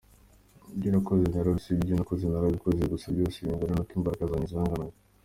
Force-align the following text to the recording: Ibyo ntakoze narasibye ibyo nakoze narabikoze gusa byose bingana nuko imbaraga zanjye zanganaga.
Ibyo 0.75 0.87
ntakoze 0.91 1.25
narasibye 1.29 1.77
ibyo 1.83 1.93
nakoze 1.97 2.23
narabikoze 2.25 2.83
gusa 2.93 3.07
byose 3.15 3.37
bingana 3.43 3.73
nuko 3.75 3.91
imbaraga 3.97 4.23
zanjye 4.31 4.49
zanganaga. 4.53 4.97